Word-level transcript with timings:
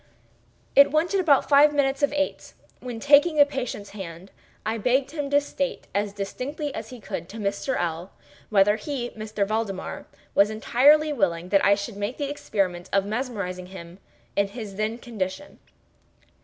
It 0.75 0.89
wanted 0.89 1.19
about 1.19 1.47
five 1.47 1.71
minutes 1.75 2.01
of 2.01 2.11
eight 2.11 2.53
when, 2.79 2.99
taking 2.99 3.35
the 3.35 3.45
patient's 3.45 3.91
hand, 3.91 4.31
I 4.65 4.79
begged 4.79 5.11
him 5.11 5.29
to 5.29 5.39
state, 5.39 5.85
as 5.93 6.11
distinctly 6.11 6.73
as 6.73 6.89
he 6.89 6.99
could, 6.99 7.29
to 7.29 7.37
Mr. 7.37 7.79
L—l, 7.79 8.09
whether 8.49 8.77
he 8.77 9.15
(M. 9.15 9.23
Valdemar) 9.45 10.07
was 10.33 10.49
entirely 10.49 11.13
willing 11.13 11.49
that 11.49 11.63
I 11.63 11.75
should 11.75 11.97
make 11.97 12.17
the 12.17 12.31
experiment 12.31 12.89
of 12.91 13.05
mesmerizing 13.05 13.67
him 13.67 13.99
in 14.35 14.47
his 14.47 14.75
then 14.75 14.97
condition. 14.97 15.59